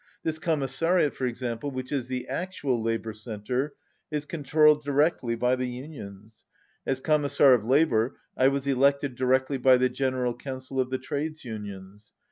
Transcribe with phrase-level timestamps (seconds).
[0.23, 3.75] This Commissariat, 170 for example, which is the actual labour centre,
[4.09, 6.43] is controlled directly by the unions.
[6.87, 11.45] As Commissar of Labour, I was elected directly by the General Council of the Trades
[11.45, 12.13] Unions.